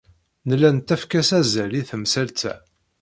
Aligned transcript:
Nella 0.47 0.69
nettakf-as 0.75 1.29
azal 1.39 1.73
i 1.79 1.81
temsalt-a. 1.89 2.53